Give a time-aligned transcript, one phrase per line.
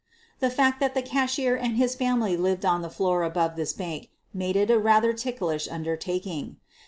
[0.39, 4.09] The fact that the cashier and his family lived on the floor above this bank
[4.33, 6.57] made it a rather ticklish undertaking.